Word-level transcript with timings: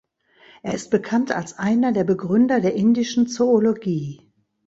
Er 0.63 0.73
ist 0.73 0.89
bekannt 0.89 1.31
als 1.31 1.59
einer 1.59 1.91
der 1.91 2.03
Begründer 2.03 2.59
der 2.59 2.73
indischen 2.73 3.27
Zoologie. 3.27 4.33